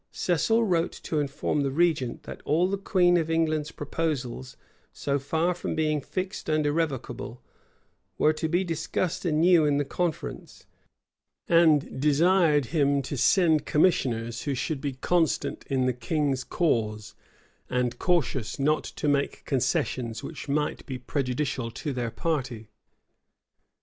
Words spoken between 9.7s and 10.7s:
the conference;